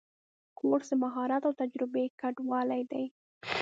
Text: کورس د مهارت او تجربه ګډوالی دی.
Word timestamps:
کورس 0.59 0.87
د 0.91 0.93
مهارت 1.03 1.41
او 1.47 1.53
تجربه 1.61 2.01
ګډوالی 2.21 2.81
دی. 2.91 3.05